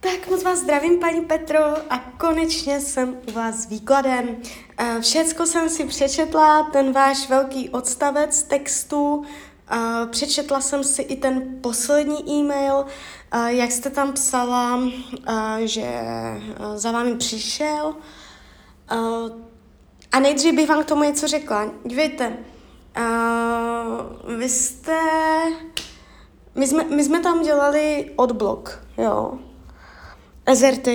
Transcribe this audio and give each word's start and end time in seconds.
Tak 0.00 0.28
moc 0.30 0.42
vás 0.42 0.58
zdravím, 0.58 0.98
paní 0.98 1.20
Petro, 1.20 1.60
a 1.90 1.98
konečně 2.18 2.80
jsem 2.80 3.16
u 3.28 3.32
vás 3.32 3.54
s 3.54 3.66
výkladem. 3.66 4.36
Eh, 4.78 5.00
všecko 5.00 5.46
jsem 5.46 5.68
si 5.68 5.84
přečetla, 5.84 6.62
ten 6.62 6.92
váš 6.92 7.28
velký 7.28 7.68
odstavec 7.68 8.42
textu, 8.42 9.24
eh, 9.70 10.06
přečetla 10.10 10.60
jsem 10.60 10.84
si 10.84 11.02
i 11.02 11.16
ten 11.16 11.58
poslední 11.60 12.30
e-mail, 12.30 12.86
eh, 13.32 13.52
jak 13.52 13.72
jste 13.72 13.90
tam 13.90 14.12
psala, 14.12 14.80
že 15.64 16.00
za 16.74 16.92
vámi 16.92 17.16
přišel. 17.16 17.96
A 20.12 20.20
nejdřív 20.20 20.54
bych 20.54 20.68
vám 20.68 20.82
k 20.82 20.86
tomu 20.86 21.02
něco 21.02 21.26
řekla. 21.26 21.70
Dívejte, 21.84 22.36
vy 24.38 24.48
jste... 24.48 24.98
My 26.54 26.66
jsme, 26.66 26.84
my 26.84 27.04
jsme 27.04 27.20
tam 27.20 27.42
dělali 27.42 28.12
odblok, 28.16 28.82
jo 28.98 29.38
SRT. 30.54 30.88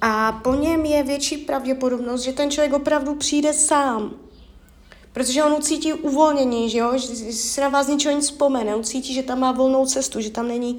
A 0.00 0.32
po 0.32 0.54
něm 0.54 0.84
je 0.84 1.02
větší 1.02 1.36
pravděpodobnost, 1.36 2.22
že 2.22 2.32
ten 2.32 2.50
člověk 2.50 2.72
opravdu 2.72 3.14
přijde 3.14 3.52
sám. 3.52 4.10
Protože 5.12 5.44
on 5.44 5.52
ucítí 5.52 5.92
uvolnění, 5.92 6.70
že 6.70 6.78
jo? 6.78 6.92
že 6.98 7.32
si 7.32 7.60
na 7.60 7.68
vás 7.68 7.86
ničeho 7.86 8.16
nic 8.16 8.24
vzpomene, 8.24 8.76
ucítí, 8.76 9.14
že 9.14 9.22
tam 9.22 9.40
má 9.40 9.52
volnou 9.52 9.86
cestu, 9.86 10.20
že 10.20 10.30
tam 10.30 10.48
není 10.48 10.74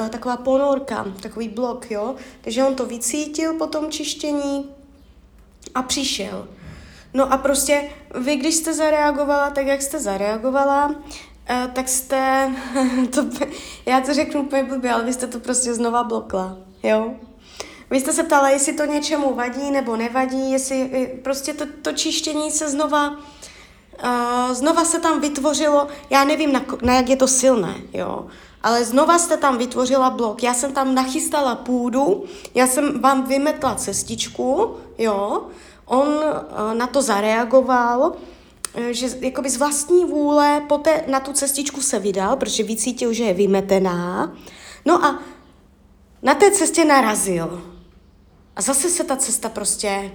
uh, 0.00 0.08
taková 0.08 0.36
ponorka, 0.36 1.06
takový 1.22 1.48
blok, 1.48 1.90
jo. 1.90 2.14
Takže 2.40 2.64
on 2.64 2.74
to 2.74 2.86
vycítil 2.86 3.54
po 3.54 3.66
tom 3.66 3.90
čištění 3.90 4.70
a 5.74 5.82
přišel. 5.82 6.48
No 7.14 7.32
a 7.32 7.36
prostě 7.36 7.90
vy, 8.20 8.36
když 8.36 8.54
jste 8.54 8.74
zareagovala 8.74 9.50
tak, 9.50 9.66
jak 9.66 9.82
jste 9.82 10.00
zareagovala, 10.00 10.86
uh, 10.88 11.72
tak 11.72 11.88
jste, 11.88 12.50
to, 13.14 13.26
já 13.86 14.00
to 14.00 14.14
řeknu 14.14 14.42
úplně 14.42 14.64
blbě, 14.64 14.92
ale 14.92 15.04
vy 15.04 15.12
jste 15.12 15.26
to 15.26 15.40
prostě 15.40 15.74
znova 15.74 16.04
blokla 16.04 16.67
jo. 16.82 17.14
Vy 17.90 18.00
jste 18.00 18.12
se 18.12 18.22
ptala, 18.22 18.48
jestli 18.48 18.72
to 18.72 18.84
něčemu 18.84 19.34
vadí 19.34 19.70
nebo 19.70 19.96
nevadí, 19.96 20.52
jestli 20.52 21.10
prostě 21.22 21.54
to, 21.54 21.64
to 21.82 21.92
čištění 21.92 22.50
se 22.50 22.70
znova, 22.70 23.10
uh, 23.10 24.52
znova 24.52 24.84
se 24.84 25.00
tam 25.00 25.20
vytvořilo, 25.20 25.88
já 26.10 26.24
nevím, 26.24 26.52
na, 26.52 26.64
na 26.82 26.94
jak 26.94 27.08
je 27.08 27.16
to 27.16 27.28
silné, 27.28 27.74
jo, 27.92 28.26
ale 28.62 28.84
znova 28.84 29.18
jste 29.18 29.36
tam 29.36 29.58
vytvořila 29.58 30.10
blok, 30.10 30.42
já 30.42 30.54
jsem 30.54 30.72
tam 30.72 30.94
nachystala 30.94 31.54
půdu, 31.54 32.24
já 32.54 32.66
jsem 32.66 33.00
vám 33.00 33.22
vymetla 33.22 33.74
cestičku, 33.74 34.76
jo, 34.98 35.46
on 35.86 36.08
uh, 36.08 36.74
na 36.74 36.86
to 36.86 37.02
zareagoval, 37.02 38.12
eh, 38.74 38.94
že 38.94 39.08
jakoby 39.20 39.50
z 39.50 39.56
vlastní 39.56 40.04
vůle 40.04 40.62
poté 40.68 41.04
na 41.06 41.20
tu 41.20 41.32
cestičku 41.32 41.80
se 41.80 41.98
vydal, 41.98 42.36
protože 42.36 42.62
vycítil, 42.62 43.12
že 43.12 43.24
je 43.24 43.34
vymetená. 43.34 44.32
No 44.84 45.04
a 45.04 45.18
na 46.22 46.34
té 46.34 46.50
cestě 46.50 46.84
narazil. 46.84 47.62
A 48.56 48.62
zase 48.62 48.88
se 48.88 49.04
ta 49.04 49.16
cesta 49.16 49.48
prostě 49.48 50.12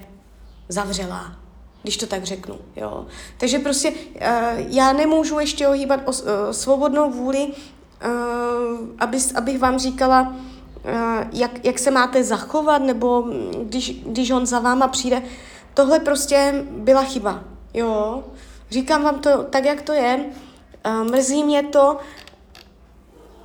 zavřela, 0.70 1.36
když 1.82 1.98
to 1.98 2.08
tak 2.08 2.24
řeknu. 2.24 2.60
Jo. 2.76 3.06
Takže 3.38 3.60
prostě 3.60 3.92
uh, 3.92 3.98
já 4.56 4.94
nemůžu 4.94 5.40
ještě 5.40 5.68
ohýbat 5.68 6.00
o, 6.06 6.12
uh, 6.12 6.18
svobodnou 6.52 7.12
vůli, 7.12 7.48
uh, 7.48 7.54
aby, 9.00 9.18
abych 9.36 9.60
vám 9.60 9.80
říkala, 9.80 10.36
jak, 11.34 11.66
jak 11.66 11.80
se 11.80 11.92
máte 11.92 12.24
zachovat, 12.24 12.78
nebo 12.78 13.26
když, 13.64 13.92
když 14.06 14.32
on 14.32 14.46
za 14.46 14.60
váma 14.60 14.88
přijde. 14.88 15.24
Tohle 15.74 16.00
prostě 16.00 16.66
byla 16.72 17.04
chyba. 17.04 17.44
Jo. 17.74 18.24
Říkám 18.72 19.04
vám 19.04 19.20
to 19.20 19.44
tak, 19.44 19.66
jak 19.66 19.82
to 19.82 19.94
je. 19.94 20.26
Mrzí 21.04 21.44
mě 21.44 21.64
to. 21.64 21.98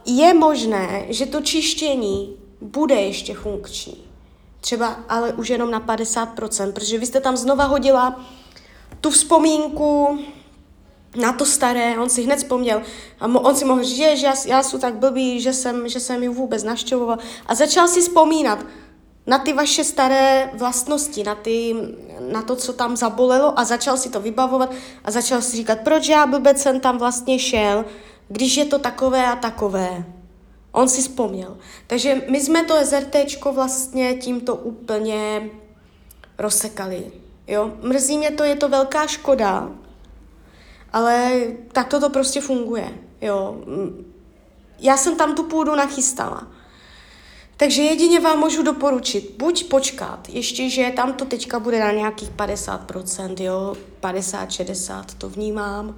Je 0.07 0.35
možné, 0.35 1.07
že 1.09 1.27
to 1.27 1.41
čištění 1.41 2.38
bude 2.61 2.95
ještě 2.95 3.35
funkční. 3.35 4.05
Třeba 4.61 4.87
ale 5.09 5.33
už 5.33 5.49
jenom 5.49 5.71
na 5.71 5.81
50%, 5.81 6.73
protože 6.73 6.99
vy 6.99 7.07
jste 7.07 7.21
tam 7.21 7.37
znova 7.37 7.65
hodila 7.65 8.25
tu 9.01 9.11
vzpomínku 9.11 10.19
na 11.17 11.33
to 11.33 11.47
staré, 11.47 11.99
on 11.99 12.11
si 12.11 12.23
hned 12.23 12.37
vzpomněl 12.37 12.83
a 13.21 13.27
on 13.27 13.57
si 13.57 13.65
mohl 13.65 13.83
říct, 13.83 13.97
že 13.97 14.27
já, 14.27 14.35
já 14.47 14.63
jsem 14.63 14.81
tak 14.81 14.95
blbý, 14.95 15.41
že 15.41 15.53
jsem, 15.53 15.89
že 15.89 16.01
jsem 16.01 16.23
ji 16.23 16.29
vůbec 16.29 16.63
naštěvoval 16.63 17.19
a 17.47 17.55
začal 17.55 17.89
si 17.89 18.01
vzpomínat 18.01 18.59
na 19.27 19.39
ty 19.39 19.53
vaše 19.53 19.85
staré 19.85 20.51
vlastnosti, 20.55 21.25
na, 21.25 21.35
ty, 21.35 21.77
na 22.33 22.43
to, 22.43 22.57
co 22.57 22.73
tam 22.73 22.97
zabolelo 22.97 23.59
a 23.59 23.65
začal 23.65 23.97
si 23.97 24.11
to 24.11 24.21
vybavovat 24.21 24.71
a 25.05 25.11
začal 25.11 25.43
si 25.43 25.57
říkat, 25.57 25.79
proč 25.85 26.09
já 26.09 26.27
blbec 26.27 26.63
jsem 26.63 26.81
tam 26.81 26.99
vlastně 26.99 27.39
šel, 27.39 27.85
když 28.29 28.57
je 28.57 28.65
to 28.65 28.79
takové 28.79 29.27
a 29.27 29.37
takové. 29.37 30.05
On 30.79 30.89
si 30.89 31.01
vzpomněl. 31.01 31.57
Takže 31.87 32.23
my 32.31 32.41
jsme 32.41 32.65
to 32.65 32.75
SRT 32.85 33.17
vlastně 33.53 34.15
tímto 34.15 34.55
úplně 34.55 35.51
rozsekali. 36.39 37.13
Jo? 37.47 37.73
Mrzí 37.83 38.19
mě 38.19 38.31
to, 38.31 38.45
je 38.45 38.57
to 38.57 38.69
velká 38.69 39.07
škoda, 39.07 39.71
ale 40.93 41.41
tak 41.73 41.89
to 41.89 42.11
prostě 42.11 42.41
funguje. 42.41 42.95
Jo? 43.21 43.57
Já 44.79 44.97
jsem 44.97 45.17
tam 45.17 45.35
tu 45.35 45.43
půdu 45.43 45.75
nachystala. 45.75 46.47
Takže 47.57 47.83
jedině 47.83 48.21
vám 48.21 48.39
můžu 48.39 48.63
doporučit, 48.63 49.35
buď 49.39 49.69
počkat, 49.69 50.29
ještě, 50.29 50.71
že 50.71 50.93
tam 50.97 51.13
to 51.13 51.25
teďka 51.25 51.59
bude 51.59 51.81
na 51.81 51.93
nějakých 51.93 52.31
50%, 52.31 53.43
jo, 53.45 53.77
50, 54.01 54.51
60, 54.51 55.15
to 55.15 55.29
vnímám, 55.29 55.97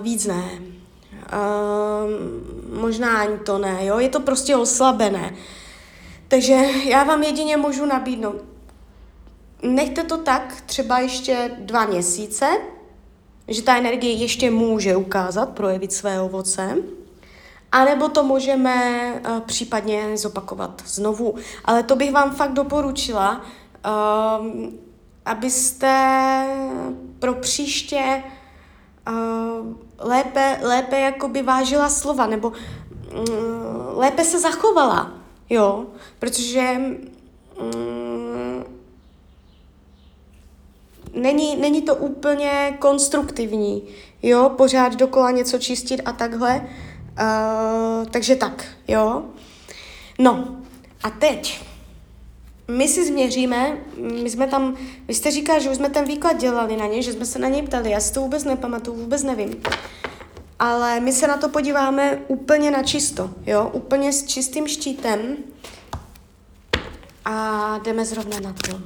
víc 0.00 0.26
ne. 0.26 0.50
Uh, 1.32 2.80
možná 2.80 3.18
ani 3.18 3.38
to 3.38 3.58
ne, 3.58 3.86
jo, 3.86 3.98
je 3.98 4.08
to 4.08 4.20
prostě 4.20 4.56
oslabené. 4.56 5.34
Takže 6.28 6.54
já 6.84 7.04
vám 7.04 7.22
jedině 7.22 7.56
můžu 7.56 7.86
nabídnout, 7.86 8.36
nechte 9.62 10.02
to 10.04 10.16
tak 10.16 10.62
třeba 10.66 10.98
ještě 10.98 11.50
dva 11.58 11.86
měsíce, 11.86 12.46
že 13.48 13.62
ta 13.62 13.76
energie 13.76 14.12
ještě 14.12 14.50
může 14.50 14.96
ukázat, 14.96 15.48
projevit 15.48 15.92
své 15.92 16.20
ovoce, 16.20 16.76
anebo 17.72 18.08
to 18.08 18.24
můžeme 18.24 19.12
uh, 19.12 19.40
případně 19.40 20.16
zopakovat 20.16 20.82
znovu. 20.86 21.34
Ale 21.64 21.82
to 21.82 21.96
bych 21.96 22.12
vám 22.12 22.34
fakt 22.34 22.52
doporučila, 22.52 23.40
uh, 23.40 24.46
abyste 25.24 26.44
pro 27.18 27.34
příště 27.34 28.22
uh, 29.08 29.76
lépe, 29.98 30.58
lépe 30.62 31.00
jakoby 31.00 31.42
vážila 31.42 31.88
slova, 31.88 32.26
nebo 32.26 32.48
uh, 32.48 33.98
lépe 33.98 34.24
se 34.24 34.40
zachovala, 34.40 35.12
jo, 35.50 35.86
protože 36.18 36.76
um, 37.60 38.64
není, 41.12 41.56
není 41.56 41.82
to 41.82 41.94
úplně 41.94 42.76
konstruktivní, 42.78 43.82
jo, 44.22 44.50
pořád 44.56 44.94
dokola 44.96 45.30
něco 45.30 45.58
čistit 45.58 46.02
a 46.04 46.12
takhle, 46.12 46.60
uh, 46.60 48.06
takže 48.10 48.36
tak, 48.36 48.64
jo. 48.88 49.22
No, 50.18 50.48
a 51.02 51.10
teď 51.10 51.67
my 52.70 52.88
si 52.88 53.06
změříme, 53.06 53.78
my 54.22 54.30
jsme 54.30 54.46
tam, 54.46 54.76
vy 55.08 55.14
jste 55.14 55.30
říkal, 55.30 55.60
že 55.60 55.70
už 55.70 55.76
jsme 55.76 55.90
ten 55.90 56.04
výklad 56.04 56.36
dělali 56.36 56.76
na 56.76 56.86
něj, 56.86 57.02
že 57.02 57.12
jsme 57.12 57.24
se 57.24 57.38
na 57.38 57.48
něj 57.48 57.62
ptali, 57.62 57.90
já 57.90 58.00
si 58.00 58.12
to 58.12 58.20
vůbec 58.20 58.44
nepamatuju, 58.44 58.96
vůbec 58.96 59.22
nevím. 59.22 59.62
Ale 60.58 61.00
my 61.00 61.12
se 61.12 61.26
na 61.26 61.36
to 61.36 61.48
podíváme 61.48 62.18
úplně 62.28 62.70
na 62.70 62.82
čisto, 62.82 63.30
jo, 63.46 63.70
úplně 63.72 64.12
s 64.12 64.26
čistým 64.26 64.68
štítem 64.68 65.36
a 67.24 67.78
jdeme 67.84 68.04
zrovna 68.04 68.40
na 68.40 68.52
to. 68.52 68.80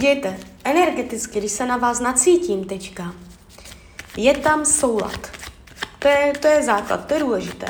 Dějte, 0.00 0.55
energeticky, 0.66 1.38
když 1.38 1.52
se 1.52 1.66
na 1.66 1.76
vás 1.76 2.00
nacítím 2.00 2.64
teďka, 2.64 3.14
je 4.16 4.34
tam 4.34 4.64
soulad. 4.64 5.30
To 5.98 6.08
je, 6.08 6.32
to 6.40 6.46
je 6.46 6.62
základ, 6.62 7.06
to 7.06 7.14
je 7.14 7.20
důležité. 7.20 7.66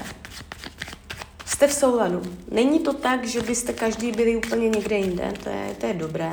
Jste 1.46 1.66
v 1.66 1.72
souladu. 1.72 2.22
Není 2.50 2.78
to 2.78 2.92
tak, 2.92 3.24
že 3.24 3.42
byste 3.42 3.72
každý 3.72 4.12
byli 4.12 4.36
úplně 4.36 4.68
někde 4.68 4.98
jinde, 4.98 5.32
to 5.44 5.48
je, 5.48 5.76
to 5.80 5.86
je 5.86 5.94
dobré. 5.94 6.32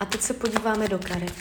A 0.00 0.04
teď 0.04 0.20
se 0.20 0.34
podíváme 0.34 0.88
do 0.88 0.98
karet. 0.98 1.34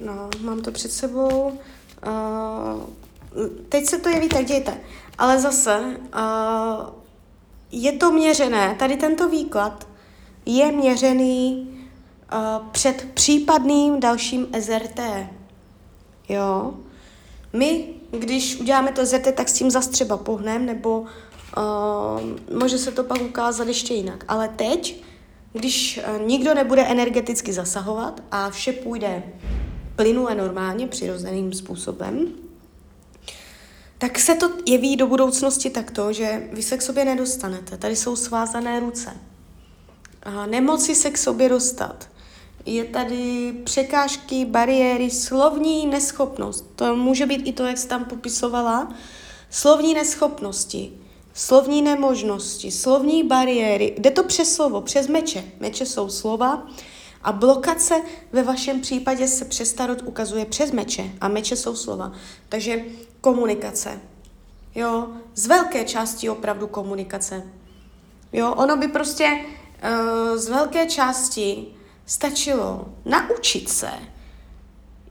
No, 0.00 0.30
mám 0.40 0.62
to 0.62 0.72
před 0.72 0.92
sebou. 0.92 1.58
Uh, 2.06 2.82
teď 3.68 3.86
se 3.86 3.98
to 3.98 4.08
jeví 4.08 4.28
tak, 4.28 4.44
dějte. 4.44 4.80
Ale 5.18 5.40
zase 5.40 5.80
uh, 5.80 6.86
je 7.72 7.92
to 7.92 8.12
měřené, 8.12 8.76
tady 8.78 8.96
tento 8.96 9.28
výklad 9.28 9.88
je 10.46 10.72
měřený 10.72 11.68
uh, 12.32 12.68
před 12.68 13.08
případným 13.14 14.00
dalším 14.00 14.46
SRT. 14.60 15.00
Jo? 16.28 16.74
My, 17.52 17.86
když 18.10 18.60
uděláme 18.60 18.92
to 18.92 19.06
SRT, 19.06 19.34
tak 19.34 19.48
s 19.48 19.52
tím 19.52 19.70
zase 19.70 19.90
třeba 19.90 20.16
pohnem, 20.16 20.66
nebo 20.66 21.00
uh, 21.00 22.56
může 22.58 22.78
se 22.78 22.92
to 22.92 23.04
pak 23.04 23.22
ukázat 23.22 23.68
ještě 23.68 23.94
jinak. 23.94 24.24
Ale 24.28 24.48
teď, 24.48 25.04
když 25.52 26.00
uh, 26.08 26.26
nikdo 26.26 26.54
nebude 26.54 26.82
energeticky 26.86 27.52
zasahovat 27.52 28.22
a 28.30 28.50
vše 28.50 28.72
půjde 28.72 29.22
plynule 29.96 30.34
normálně, 30.34 30.86
přirozeným 30.86 31.52
způsobem, 31.52 32.28
tak 33.98 34.18
se 34.18 34.34
to 34.34 34.50
jeví 34.66 34.96
do 34.96 35.06
budoucnosti 35.06 35.70
takto, 35.70 36.12
že 36.12 36.48
vy 36.52 36.62
se 36.62 36.76
k 36.76 36.82
sobě 36.82 37.04
nedostanete. 37.04 37.76
Tady 37.76 37.96
jsou 37.96 38.16
svázané 38.16 38.80
ruce. 38.80 39.10
A 40.22 40.46
nemoci 40.46 40.94
se 40.94 41.10
k 41.10 41.18
sobě 41.18 41.48
dostat. 41.48 42.08
Je 42.66 42.84
tady 42.84 43.52
překážky, 43.64 44.44
bariéry, 44.44 45.10
slovní 45.10 45.86
neschopnost. 45.86 46.70
To 46.76 46.96
může 46.96 47.26
být 47.26 47.48
i 47.48 47.52
to, 47.52 47.66
jak 47.66 47.78
jsi 47.78 47.88
tam 47.88 48.04
popisovala. 48.04 48.94
Slovní 49.50 49.94
neschopnosti, 49.94 50.92
slovní 51.34 51.82
nemožnosti, 51.82 52.70
slovní 52.70 53.22
bariéry. 53.22 53.94
Jde 53.98 54.10
to 54.10 54.24
přes 54.24 54.54
slovo, 54.54 54.80
přes 54.80 55.08
meče. 55.08 55.44
Meče 55.60 55.86
jsou 55.86 56.08
slova 56.08 56.66
a 57.24 57.32
blokace 57.32 58.02
ve 58.32 58.42
vašem 58.42 58.80
případě 58.80 59.28
se 59.28 59.44
přes 59.44 59.72
tarot 59.72 60.02
ukazuje 60.02 60.44
přes 60.44 60.72
meče 60.72 61.10
a 61.20 61.28
meče 61.28 61.56
jsou 61.56 61.76
slova. 61.76 62.12
Takže 62.48 62.84
komunikace. 63.20 64.00
Jo, 64.74 65.08
z 65.34 65.46
velké 65.46 65.84
části 65.84 66.30
opravdu 66.30 66.66
komunikace. 66.66 67.42
Jo, 68.32 68.54
ono 68.54 68.76
by 68.76 68.88
prostě 68.88 69.30
uh, 69.34 70.36
z 70.36 70.48
velké 70.48 70.86
části 70.86 71.66
stačilo 72.06 72.88
naučit 73.04 73.68
se, 73.68 73.90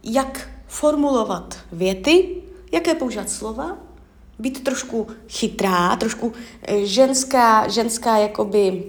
jak 0.04 0.50
formulovat 0.68 1.58
věty, 1.72 2.44
jaké 2.72 2.96
používat 2.96 3.30
slova, 3.30 3.78
být 4.40 4.64
trošku 4.64 5.08
chytrá, 5.30 5.96
trošku 5.96 6.34
eh, 6.62 6.86
ženská, 6.86 7.68
ženská 7.68 8.18
jakoby 8.18 8.84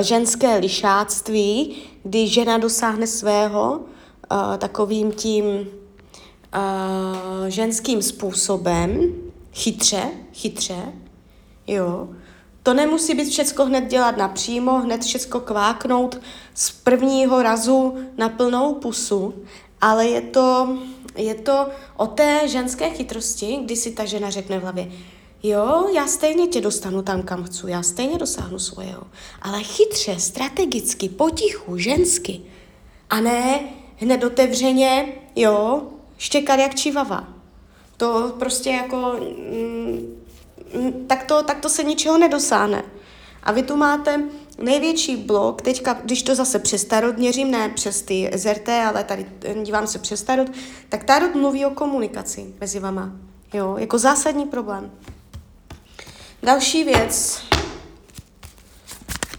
ženské 0.00 0.56
lišáctví, 0.56 1.76
kdy 2.02 2.28
žena 2.28 2.58
dosáhne 2.58 3.06
svého 3.06 3.72
uh, 3.72 4.56
takovým 4.58 5.12
tím 5.12 5.44
uh, 5.44 5.66
ženským 7.48 8.02
způsobem, 8.02 9.14
chytře, 9.52 10.02
chytře, 10.34 10.92
jo. 11.66 12.08
To 12.62 12.74
nemusí 12.74 13.14
být 13.14 13.30
všecko 13.30 13.64
hned 13.64 13.86
dělat 13.86 14.16
napřímo, 14.16 14.80
hned 14.80 15.04
všecko 15.04 15.40
kváknout 15.40 16.20
z 16.54 16.70
prvního 16.70 17.42
razu 17.42 17.96
na 18.18 18.28
plnou 18.28 18.74
pusu, 18.74 19.34
ale 19.80 20.06
je 20.06 20.20
to, 20.20 20.78
je 21.16 21.34
to 21.34 21.68
o 21.96 22.06
té 22.06 22.48
ženské 22.48 22.90
chytrosti, 22.90 23.58
kdy 23.64 23.76
si 23.76 23.90
ta 23.90 24.04
žena 24.04 24.30
řekne 24.30 24.58
v 24.58 24.62
hlavě, 24.62 24.88
jo, 25.42 25.88
já 25.94 26.06
stejně 26.06 26.46
tě 26.46 26.60
dostanu 26.60 27.02
tam, 27.02 27.22
kam 27.22 27.44
chci, 27.44 27.70
já 27.70 27.82
stejně 27.82 28.18
dosáhnu 28.18 28.58
svého, 28.58 29.02
ale 29.42 29.62
chytře, 29.62 30.20
strategicky, 30.20 31.08
potichu, 31.08 31.78
žensky. 31.78 32.40
A 33.10 33.20
ne 33.20 33.60
hned 33.96 34.24
otevřeně, 34.24 35.12
jo, 35.36 35.82
štěkat 36.18 36.58
jak 36.58 36.74
čivava. 36.74 37.28
To 37.96 38.34
prostě 38.38 38.70
jako, 38.70 39.16
mm, 39.50 40.16
mm, 40.74 41.06
tak, 41.06 41.24
to, 41.24 41.42
tak 41.42 41.60
to 41.60 41.68
se 41.68 41.84
ničeho 41.84 42.18
nedosáhne. 42.18 42.82
A 43.42 43.52
vy 43.52 43.62
tu 43.62 43.76
máte 43.76 44.22
největší 44.62 45.16
blok, 45.16 45.62
teďka, 45.62 45.92
když 46.04 46.22
to 46.22 46.34
zase 46.34 46.58
přes 46.58 46.84
Tarot 46.84 47.16
měřím, 47.16 47.50
ne 47.50 47.68
přes 47.68 48.02
ty 48.02 48.30
ZRT, 48.34 48.68
ale 48.68 49.04
tady 49.04 49.26
eh, 49.44 49.54
dívám 49.62 49.86
se 49.86 49.98
přes 49.98 50.22
Tarot, 50.22 50.48
tak 50.88 51.04
Tarot 51.04 51.34
mluví 51.34 51.64
o 51.64 51.70
komunikaci 51.70 52.54
mezi 52.60 52.80
vama. 52.80 53.12
Jo, 53.54 53.76
jako 53.78 53.98
zásadní 53.98 54.46
problém. 54.46 54.90
Další 56.46 56.84
věc, 56.84 57.42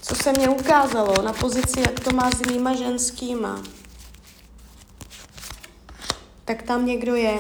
co 0.01 0.15
se 0.15 0.31
mě 0.31 0.49
ukázalo 0.49 1.13
na 1.21 1.33
pozici, 1.33 1.79
jak 1.79 1.99
to 1.99 2.15
má 2.15 2.31
s 2.31 2.41
jinýma 2.47 2.75
ženskýma, 2.75 3.63
tak 6.45 6.63
tam 6.63 6.85
někdo 6.85 7.15
je. 7.15 7.39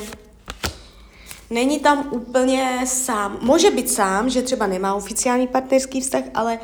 Není 1.49 1.79
tam 1.79 2.07
úplně 2.11 2.83
sám. 2.87 3.37
Může 3.41 3.71
být 3.71 3.91
sám, 3.91 4.29
že 4.29 4.41
třeba 4.41 4.67
nemá 4.67 4.93
oficiální 4.93 5.47
partnerský 5.47 6.01
vztah, 6.01 6.23
ale 6.33 6.59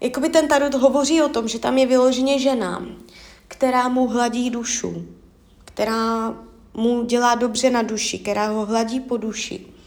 jakoby 0.00 0.28
ten 0.28 0.48
tarot 0.48 0.74
hovoří 0.74 1.22
o 1.22 1.28
tom, 1.28 1.48
že 1.48 1.58
tam 1.58 1.78
je 1.78 1.86
vyloženě 1.86 2.38
žena, 2.38 2.86
která 3.48 3.88
mu 3.88 4.08
hladí 4.08 4.50
dušu, 4.50 5.06
která 5.64 6.34
mu 6.74 7.04
dělá 7.04 7.34
dobře 7.34 7.70
na 7.70 7.82
duši, 7.82 8.18
která 8.18 8.48
ho 8.48 8.66
hladí 8.66 9.00
po 9.00 9.16
duši. 9.16 9.77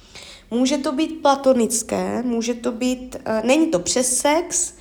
Může 0.51 0.77
to 0.77 0.91
být 0.91 1.21
platonické, 1.21 2.23
může 2.23 2.53
to 2.53 2.71
být, 2.71 3.15
uh, 3.15 3.47
není 3.47 3.67
to 3.67 3.79
přes 3.79 4.17
sex, 4.17 4.73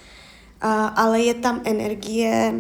uh, 0.64 0.70
ale 0.96 1.20
je 1.20 1.34
tam 1.34 1.60
energie 1.64 2.52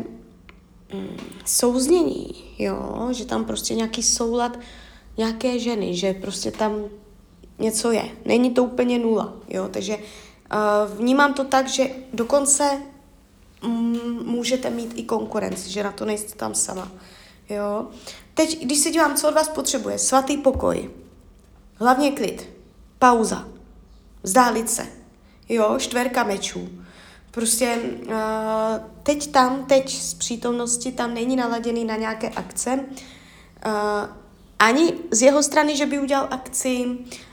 mm, 0.94 1.16
souznění, 1.44 2.44
jo, 2.58 3.08
že 3.10 3.24
tam 3.24 3.44
prostě 3.44 3.74
nějaký 3.74 4.02
soulad 4.02 4.58
nějaké 5.16 5.58
ženy, 5.58 5.96
že 5.96 6.14
prostě 6.14 6.50
tam 6.50 6.84
něco 7.58 7.92
je. 7.92 8.10
Není 8.24 8.50
to 8.50 8.64
úplně 8.64 8.98
nula, 8.98 9.32
jo, 9.48 9.68
takže 9.70 9.96
uh, 9.96 10.98
vnímám 10.98 11.34
to 11.34 11.44
tak, 11.44 11.68
že 11.68 11.90
dokonce 12.12 12.82
mm, 13.62 14.22
můžete 14.24 14.70
mít 14.70 14.92
i 14.96 15.02
konkurenci, 15.02 15.70
že 15.70 15.82
na 15.82 15.92
to 15.92 16.04
nejste 16.04 16.38
tam 16.38 16.54
sama, 16.54 16.92
jo. 17.48 17.86
Teď, 18.34 18.64
když 18.64 18.78
se 18.78 18.90
dívám, 18.90 19.16
co 19.16 19.28
od 19.28 19.34
vás 19.34 19.48
potřebuje, 19.48 19.98
svatý 19.98 20.36
pokoj, 20.36 20.90
hlavně 21.74 22.12
klid, 22.12 22.59
pauza, 23.00 23.48
vzdálit 24.22 24.70
se, 24.70 24.86
jo, 25.48 25.76
čtverka 25.78 26.24
mečů, 26.24 26.68
Prostě 27.30 27.76
uh, 28.06 28.12
teď 29.02 29.30
tam, 29.30 29.64
teď 29.64 29.94
z 29.94 30.14
přítomnosti 30.14 30.92
tam 30.92 31.14
není 31.14 31.36
naladěný 31.36 31.84
na 31.84 31.96
nějaké 31.96 32.28
akce. 32.28 32.80
Uh, 33.66 33.72
ani 34.58 34.92
z 35.10 35.22
jeho 35.22 35.42
strany, 35.42 35.76
že 35.76 35.86
by 35.86 35.98
udělal 35.98 36.28
akci, 36.30 36.86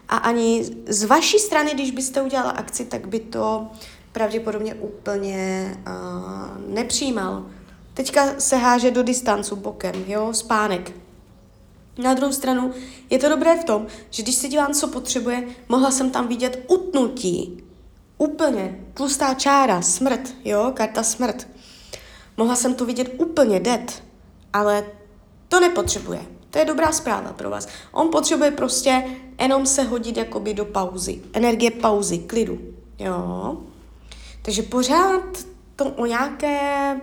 a 0.10 0.18
ani 0.18 0.66
z 0.88 1.04
vaší 1.04 1.40
strany, 1.40 1.74
když 1.74 1.92
byste 1.92 2.22
udělala 2.22 2.52
akci, 2.52 2.86
tak 2.86 3.08
by 3.08 3.20
to 3.20 3.68
pravděpodobně 4.12 4.74
úplně 4.76 5.74
uh, 5.88 6.74
nepřijímal. 6.74 7.46
Teďka 7.94 8.40
se 8.40 8.56
háže 8.56 8.92
do 8.92 9.04
distancu 9.04 9.56
bokem, 9.56 9.96
jo, 10.08 10.34
spánek. 10.34 10.92
Na 11.98 12.14
druhou 12.14 12.34
stranu 12.34 12.74
je 13.10 13.20
to 13.20 13.30
dobré 13.30 13.58
v 13.62 13.64
tom, 13.64 13.88
že 14.10 14.24
když 14.24 14.36
se 14.36 14.48
dívám, 14.48 14.74
co 14.74 14.88
potřebuje, 14.88 15.44
mohla 15.70 15.92
jsem 15.92 16.10
tam 16.10 16.28
vidět 16.28 16.66
utnutí. 16.68 17.64
Úplně 18.18 18.80
tlustá 18.94 19.34
čára, 19.34 19.82
smrt, 19.82 20.36
jo, 20.46 20.72
karta 20.76 21.04
smrt. 21.04 21.48
Mohla 22.38 22.56
jsem 22.56 22.74
to 22.76 22.86
vidět 22.86 23.14
úplně 23.18 23.60
dead, 23.60 24.04
ale 24.54 24.86
to 25.48 25.60
nepotřebuje. 25.60 26.20
To 26.50 26.60
je 26.60 26.66
dobrá 26.66 26.92
zpráva 26.92 27.34
pro 27.34 27.50
vás. 27.50 27.68
On 27.92 28.10
potřebuje 28.10 28.52
prostě 28.52 29.04
jenom 29.42 29.66
se 29.66 29.84
hodit 29.84 30.18
jakoby 30.18 30.54
do 30.54 30.66
pauzy. 30.66 31.22
Energie 31.34 31.72
pauzy, 31.72 32.18
klidu. 32.18 32.60
Jo. 33.00 33.58
Takže 34.42 34.64
pořád 34.64 35.24
to 35.76 35.86
o 35.86 36.06
nějaké 36.06 37.02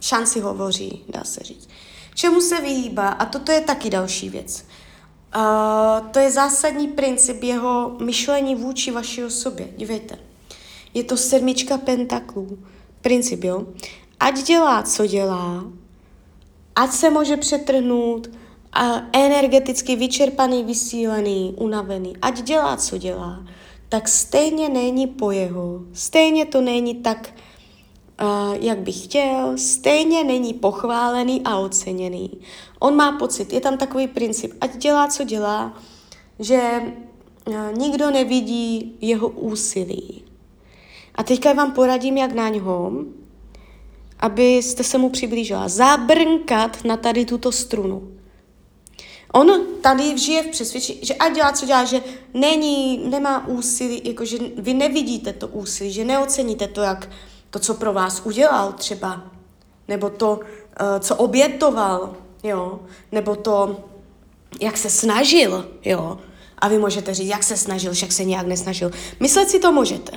šanci 0.00 0.40
hovoří, 0.40 1.04
dá 1.08 1.24
se 1.24 1.40
říct. 1.40 1.68
Čemu 2.16 2.40
se 2.40 2.60
vyhýbá, 2.60 3.08
a 3.08 3.26
toto 3.26 3.52
je 3.52 3.60
taky 3.60 3.90
další 3.90 4.28
věc. 4.28 4.64
Uh, 5.36 6.08
to 6.10 6.18
je 6.18 6.30
zásadní 6.30 6.88
princip 6.88 7.42
jeho 7.42 7.96
myšlení 8.00 8.54
vůči 8.54 8.90
vaší 8.90 9.24
osobě. 9.24 9.68
Dívejte. 9.76 10.18
Je 10.94 11.04
to 11.04 11.16
sedmička 11.16 11.78
pentaklů. 11.78 12.58
Princip, 13.00 13.44
jo? 13.44 13.66
Ať 14.20 14.42
dělá, 14.42 14.82
co 14.82 15.06
dělá, 15.06 15.64
ať 16.76 16.90
se 16.90 17.10
může 17.10 17.36
přetrhnout, 17.36 18.28
a 18.76 19.02
energeticky 19.12 19.96
vyčerpaný, 19.96 20.64
vysílený, 20.64 21.54
unavený, 21.58 22.16
ať 22.22 22.42
dělá, 22.42 22.76
co 22.76 22.98
dělá, 22.98 23.44
tak 23.88 24.08
stejně 24.08 24.68
není 24.68 25.06
po 25.06 25.30
jeho, 25.30 25.80
stejně 25.92 26.46
to 26.46 26.60
není 26.60 26.94
tak, 26.94 27.30
jak 28.60 28.78
bych 28.78 29.04
chtěl, 29.04 29.52
stejně 29.56 30.24
není 30.24 30.54
pochválený 30.54 31.42
a 31.44 31.56
oceněný. 31.56 32.30
On 32.78 32.96
má 32.96 33.12
pocit, 33.12 33.52
je 33.52 33.60
tam 33.60 33.78
takový 33.78 34.06
princip, 34.06 34.52
ať 34.60 34.76
dělá, 34.76 35.08
co 35.08 35.24
dělá, 35.24 35.78
že 36.38 36.82
uh, 37.48 37.78
nikdo 37.78 38.10
nevidí 38.10 38.96
jeho 39.00 39.28
úsilí. 39.28 40.24
A 41.14 41.22
teďka 41.22 41.52
vám 41.52 41.72
poradím, 41.72 42.16
jak 42.16 42.32
na 42.32 42.48
něm, 42.48 43.14
abyste 44.20 44.84
se 44.84 44.98
mu 44.98 45.10
přiblížila. 45.10 45.68
Zabrnkat 45.68 46.84
na 46.84 46.96
tady 46.96 47.24
tuto 47.24 47.52
strunu. 47.52 48.12
on 49.32 49.66
tady 49.80 50.18
žije 50.18 50.42
v 50.42 50.46
přesvědčení, 50.46 50.98
že 51.02 51.14
ať 51.14 51.34
dělá, 51.34 51.52
co 51.52 51.66
dělá, 51.66 51.84
že 51.84 52.02
není, 52.34 52.98
nemá 52.98 53.46
úsilí, 53.48 54.02
jako 54.04 54.24
že 54.24 54.38
vy 54.56 54.74
nevidíte 54.74 55.32
to 55.32 55.48
úsilí, 55.48 55.92
že 55.92 56.04
neoceníte 56.04 56.68
to, 56.68 56.80
jak 56.80 57.10
to, 57.50 57.58
co 57.58 57.74
pro 57.74 57.92
vás 57.92 58.22
udělal 58.24 58.72
třeba, 58.72 59.22
nebo 59.88 60.10
to, 60.10 60.32
uh, 60.32 60.98
co 61.00 61.16
obětoval, 61.16 62.14
jo, 62.42 62.80
nebo 63.12 63.36
to, 63.36 63.76
jak 64.60 64.76
se 64.76 64.90
snažil, 64.90 65.68
jo, 65.84 66.18
a 66.58 66.68
vy 66.68 66.78
můžete 66.78 67.14
říct, 67.14 67.28
jak 67.28 67.42
se 67.42 67.56
snažil, 67.56 67.92
však 67.92 68.12
se 68.12 68.24
nějak 68.24 68.46
nesnažil. 68.46 68.90
Myslet 69.20 69.50
si 69.50 69.58
to 69.58 69.72
můžete. 69.72 70.12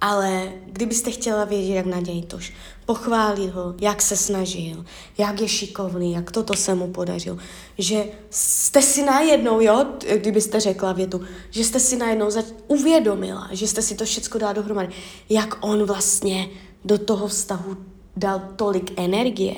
Ale 0.00 0.52
kdybyste 0.66 1.10
chtěla 1.10 1.44
vědět, 1.44 1.74
jak 1.74 1.86
nadějí 1.86 2.22
tož, 2.22 2.52
pochválit 2.86 3.50
ho, 3.50 3.74
jak 3.80 4.02
se 4.02 4.16
snažil, 4.16 4.84
jak 5.18 5.40
je 5.40 5.48
šikovný, 5.48 6.12
jak 6.12 6.30
toto 6.30 6.54
se 6.54 6.74
mu 6.74 6.88
podařil, 6.92 7.38
že 7.78 8.04
jste 8.30 8.82
si 8.82 9.02
najednou, 9.02 9.60
jo, 9.60 9.86
kdybyste 10.16 10.60
řekla 10.60 10.92
větu, 10.92 11.20
že 11.50 11.64
jste 11.64 11.80
si 11.80 11.96
najednou 11.96 12.28
uvědomila, 12.68 13.48
že 13.52 13.68
jste 13.68 13.82
si 13.82 13.94
to 13.94 14.04
všechno 14.04 14.40
dá 14.40 14.52
dohromady, 14.52 14.88
jak 15.28 15.58
on 15.60 15.84
vlastně 15.84 16.48
do 16.84 16.98
toho 16.98 17.28
vztahu 17.28 17.76
dal 18.16 18.42
tolik 18.56 18.92
energie, 18.96 19.54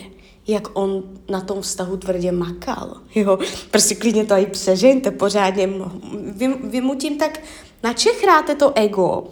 jak 0.47 0.69
on 0.73 1.03
na 1.29 1.41
tom 1.41 1.61
vztahu 1.61 1.97
tvrdě 1.97 2.33
makal. 2.33 2.95
Jo, 3.15 3.39
prostě 3.71 3.95
klidně 3.95 4.25
to 4.25 4.35
i 4.35 4.47
přežeňte 4.47 5.11
pořádně. 5.11 5.69
Vy, 6.13 6.49
vy 6.49 6.81
mu 6.81 6.95
tím 6.95 7.19
tak 7.19 7.41
načechráte 7.83 8.55
to 8.55 8.73
ego, 8.75 9.25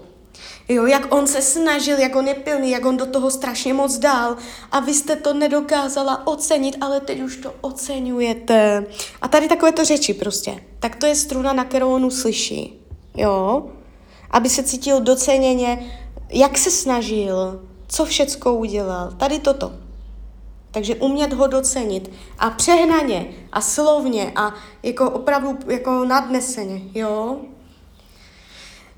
Jo, 0.71 0.87
jak 0.87 1.15
on 1.15 1.27
se 1.27 1.43
snažil, 1.43 1.99
jak 1.99 2.17
on 2.17 2.29
je 2.29 2.35
pilný, 2.35 2.71
jak 2.71 2.85
on 2.85 2.97
do 2.97 3.07
toho 3.07 3.31
strašně 3.31 3.75
moc 3.75 3.99
dál 3.99 4.37
a 4.73 4.81
vy 4.81 4.95
jste 4.95 5.17
to 5.17 5.35
nedokázala 5.35 6.27
ocenit, 6.27 6.77
ale 6.81 7.01
teď 7.01 7.21
už 7.21 7.37
to 7.37 7.55
oceňujete. 7.61 8.87
A 9.23 9.29
tady 9.29 9.49
takové 9.49 9.73
to 9.73 9.85
řeči 9.85 10.15
prostě. 10.15 10.65
Tak 10.81 10.97
to 10.97 11.07
je 11.07 11.15
struna, 11.15 11.53
na 11.53 11.65
kterou 11.65 11.93
on 11.93 12.05
uslyší. 12.05 12.87
Jo? 13.17 13.67
Aby 14.31 14.49
se 14.49 14.63
cítil 14.63 15.01
doceněně, 15.01 15.93
jak 16.29 16.59
se 16.59 16.71
snažil, 16.71 17.63
co 17.89 18.05
všecko 18.05 18.55
udělal. 18.55 19.11
Tady 19.11 19.39
toto. 19.39 19.73
Takže 20.71 20.95
umět 20.95 21.33
ho 21.33 21.47
docenit 21.47 22.11
a 22.39 22.51
přehnaně 22.51 23.27
a 23.53 23.61
slovně 23.61 24.33
a 24.37 24.55
jako 24.83 25.11
opravdu 25.11 25.59
jako 25.67 26.05
nadneseně, 26.05 26.81
jo. 26.95 27.37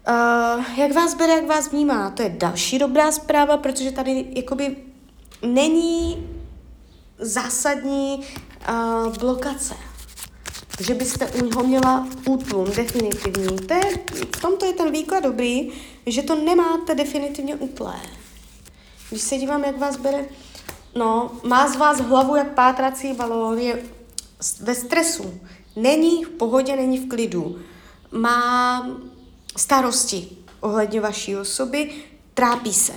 Uh, 0.08 0.78
jak 0.78 0.92
vás 0.92 1.14
bere, 1.14 1.32
jak 1.32 1.46
vás 1.46 1.70
vnímá, 1.70 2.10
to 2.10 2.22
je 2.22 2.28
další 2.28 2.78
dobrá 2.78 3.12
zpráva, 3.12 3.56
protože 3.56 3.90
tady 3.90 4.26
jakoby 4.36 4.76
není 5.46 6.28
zásadní 7.18 8.24
uh, 8.68 9.16
blokace. 9.18 9.74
Že 10.80 10.94
byste 10.94 11.26
u 11.26 11.44
něho 11.44 11.64
měla 11.64 12.06
útlum 12.28 12.70
definitivní. 12.76 13.56
To 13.56 13.74
je, 13.74 13.82
v 14.36 14.40
tomto 14.40 14.66
je 14.66 14.72
ten 14.72 14.92
výklad 14.92 15.22
dobrý, 15.22 15.70
že 16.06 16.22
to 16.22 16.34
nemáte 16.34 16.94
definitivně 16.94 17.54
utlé. 17.54 17.94
Když 19.10 19.22
se 19.22 19.36
dívám, 19.36 19.64
jak 19.64 19.78
vás 19.78 19.96
bere, 19.96 20.24
no, 20.94 21.30
má 21.44 21.68
z 21.68 21.76
vás 21.76 22.00
hlavu 22.00 22.36
jak 22.36 22.54
pátrací 22.54 23.12
balón, 23.12 23.58
je 23.58 23.82
ve 24.60 24.74
stresu, 24.74 25.40
není 25.76 26.24
v 26.24 26.28
pohodě, 26.28 26.76
není 26.76 26.98
v 26.98 27.08
klidu, 27.08 27.58
má 28.12 28.86
starosti 29.56 30.28
ohledně 30.60 31.00
vaší 31.00 31.36
osoby, 31.36 31.90
trápí 32.34 32.74
se. 32.74 32.92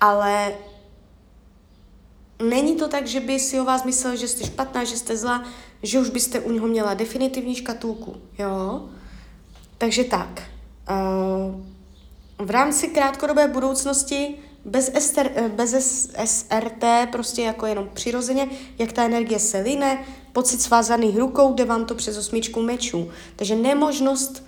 Ale 0.00 0.54
není 2.42 2.76
to 2.76 2.88
tak, 2.88 3.06
že 3.06 3.20
by 3.20 3.40
si 3.40 3.60
o 3.60 3.64
vás 3.64 3.84
myslel, 3.84 4.16
že 4.16 4.28
jste 4.28 4.46
špatná, 4.46 4.84
že 4.84 4.96
jste 4.96 5.16
zlá, 5.16 5.44
že 5.82 6.00
už 6.00 6.10
byste 6.10 6.40
u 6.40 6.52
něho 6.52 6.66
měla 6.66 6.94
definitivní 6.94 7.54
škatulku, 7.54 8.16
jo? 8.38 8.88
Takže 9.78 10.04
tak. 10.04 10.42
Uh, 10.90 11.60
v 12.46 12.50
rámci 12.50 12.88
krátkodobé 12.88 13.48
budoucnosti 13.48 14.34
bez, 14.64 14.90
ester, 14.94 15.30
eh, 15.34 15.48
bez 15.48 15.72
SRT, 16.24 17.06
prostě 17.12 17.42
jako 17.42 17.66
jenom 17.66 17.88
přirozeně, 17.94 18.48
jak 18.78 18.92
ta 18.92 19.04
energie 19.04 19.38
se 19.38 19.58
line, 19.58 20.04
pocit 20.32 20.62
svázaných 20.62 21.16
rukou, 21.16 21.54
jde 21.54 21.64
vám 21.64 21.84
to 21.84 21.94
přes 21.94 22.16
osmičku 22.18 22.62
mečů. 22.62 23.10
Takže 23.36 23.54
nemožnost 23.54 24.44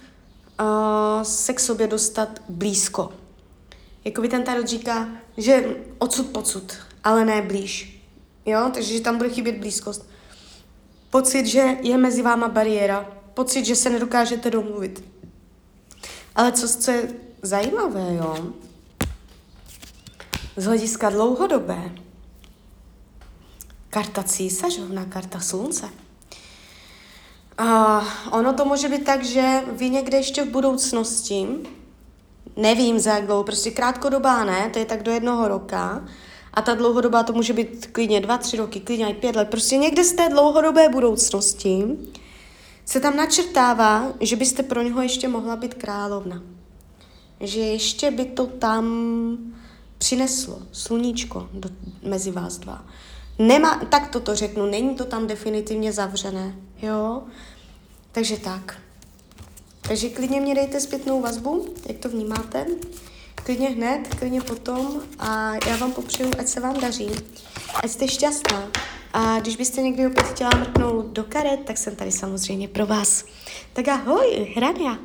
uh, 0.61 1.23
se 1.23 1.53
k 1.53 1.61
sobě 1.61 1.87
dostat 1.87 2.29
blízko. 2.49 3.13
Jakoby 4.05 4.29
ten 4.29 4.43
tarot 4.43 4.69
říká, 4.69 5.09
že 5.37 5.77
odsud 5.99 6.27
pocud, 6.27 6.73
ale 7.05 7.25
ne 7.25 7.43
blíž. 7.43 8.05
Jo, 8.47 8.71
takže 8.75 8.93
že 8.93 9.01
tam 9.01 9.17
bude 9.17 9.31
chybět 9.31 9.57
blízkost. 9.57 10.09
Pocit, 11.11 11.47
že 11.47 11.77
je 11.83 11.99
mezi 11.99 12.23
váma 12.23 12.49
bariéra. 12.49 13.11
Pocit, 13.35 13.65
že 13.65 13.77
se 13.77 13.91
nedokážete 13.91 14.51
domluvit. 14.51 15.05
Ale 16.35 16.53
co, 16.53 16.69
co 16.69 16.91
je 16.91 17.09
zajímavé, 17.43 18.15
jo, 18.15 18.53
z 20.57 20.65
hlediska 20.65 21.11
dlouhodobé, 21.11 21.91
karta 23.91 24.23
císařovna, 24.23 25.05
karta 25.05 25.41
slunce, 25.41 25.89
a 27.59 28.03
ono 28.31 28.53
to 28.53 28.65
může 28.65 28.89
být 28.89 29.05
tak, 29.05 29.25
že 29.25 29.61
vy 29.73 29.91
někde 29.91 30.17
ještě 30.17 30.45
v 30.45 30.49
budoucnosti, 30.49 31.47
nevím 32.57 32.99
za 32.99 33.11
jak 33.11 33.27
dlouho, 33.27 33.45
prostě 33.45 33.71
krátkodobá 33.71 34.45
ne, 34.45 34.71
to 34.73 34.79
je 34.79 34.85
tak 34.85 35.03
do 35.03 35.13
jednoho 35.13 35.49
roka, 35.49 36.05
a 36.55 36.63
ta 36.63 36.75
dlouhodobá 36.75 37.23
to 37.23 37.33
může 37.33 37.53
být 37.53 37.87
klidně 37.93 38.21
dva, 38.21 38.39
tři 38.39 38.57
roky, 38.57 38.81
klidně 38.81 39.11
i 39.11 39.15
pět 39.15 39.37
let, 39.37 39.49
prostě 39.51 39.77
někde 39.77 40.05
z 40.05 40.13
té 40.13 40.29
dlouhodobé 40.29 40.89
budoucnosti 40.89 41.85
se 42.85 43.01
tam 43.01 43.17
načrtává, 43.17 44.13
že 44.21 44.37
byste 44.37 44.63
pro 44.63 44.83
něho 44.83 45.03
ještě 45.03 45.29
mohla 45.29 45.57
být 45.57 45.75
královna. 45.75 46.43
Že 47.41 47.61
ještě 47.61 48.11
by 48.11 48.25
to 48.25 48.47
tam 48.47 48.85
přineslo 49.99 50.59
sluníčko 50.73 51.49
do, 51.53 51.69
mezi 52.03 52.31
vás 52.31 52.59
dva. 52.59 52.85
Nemá, 53.39 53.81
tak 53.89 54.09
toto 54.09 54.35
řeknu, 54.35 54.67
není 54.67 54.95
to 54.95 55.05
tam 55.05 55.27
definitivně 55.27 55.93
zavřené, 55.93 56.57
jo? 56.85 57.23
Takže 58.13 58.37
tak. 58.37 58.79
Takže 59.89 60.09
klidně 60.09 60.41
mě 60.41 60.55
dejte 60.55 60.81
zpětnou 60.81 61.21
vazbu, 61.21 61.75
jak 61.89 61.99
to 61.99 62.09
vnímáte. 62.09 62.67
Klidně 63.35 63.69
hned, 63.69 64.15
klidně 64.19 64.41
potom 64.41 65.03
a 65.19 65.55
já 65.69 65.77
vám 65.77 65.93
popřeju, 65.93 66.31
ať 66.39 66.49
se 66.49 66.61
vám 66.61 66.81
daří, 66.81 67.11
ať 67.83 67.91
jste 67.91 68.09
šťastná. 68.09 68.69
A 69.13 69.41
když 69.41 69.57
byste 69.57 69.83
někdy 69.83 70.07
opět 70.07 70.27
chtěla 70.27 70.51
mrknout 70.51 71.07
do 71.07 71.25
karet, 71.25 71.61
tak 71.65 71.79
jsem 71.79 71.97
tady 71.97 72.13
samozřejmě 72.13 72.69
pro 72.69 72.87
vás. 72.87 73.25
Tak 73.73 73.89
ahoj, 73.89 74.55
Hrania. 74.57 74.99